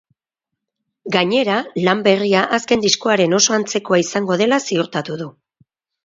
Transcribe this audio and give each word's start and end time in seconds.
Gainera, 1.15 1.57
lan 1.87 1.99
berria 2.07 2.41
azken 2.57 2.81
diskoaren 2.85 3.35
oso 3.39 3.55
antzekoa 3.57 3.99
izango 4.05 4.39
dela 4.43 4.59
ziurtatu 4.71 5.19
du. 5.21 5.29